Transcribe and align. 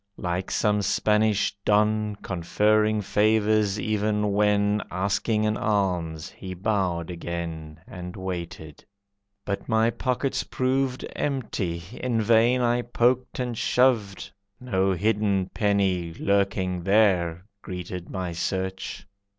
Like 0.17 0.49
some 0.49 0.81
Spanish 0.81 1.55
don, 1.63 2.15
Conferring 2.23 3.01
favours 3.03 3.79
even 3.79 4.31
when 4.31 4.81
Asking 4.89 5.45
an 5.45 5.57
alms, 5.57 6.31
he 6.31 6.55
bowed 6.55 7.11
again 7.11 7.79
And 7.85 8.15
waited. 8.15 8.83
But 9.45 9.69
my 9.69 9.91
pockets 9.91 10.43
proved 10.43 11.05
Empty, 11.15 11.83
in 11.93 12.19
vain 12.19 12.61
I 12.61 12.81
poked 12.81 13.37
and 13.37 13.55
shoved, 13.55 14.31
No 14.59 14.91
hidden 14.93 15.51
penny 15.53 16.15
lurking 16.15 16.81
there 16.81 17.45
Greeted 17.61 18.09
my 18.09 18.31
search. 18.31 19.05